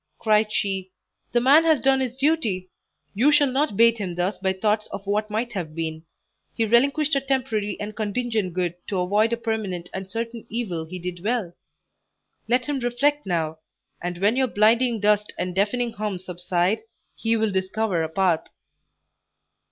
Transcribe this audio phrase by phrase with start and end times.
[0.17, 0.89] cried she;
[1.31, 2.71] "the man has done his duty;
[3.13, 6.03] you shall not bait him thus by thoughts of what might have been;
[6.55, 10.97] he relinquished a temporary and contingent good to avoid a permanent and certain evil he
[10.97, 11.53] did well.
[12.47, 13.59] Let him reflect now,
[14.01, 16.79] and when your blinding dust and deafening hum subside,
[17.15, 18.47] he will discover a path."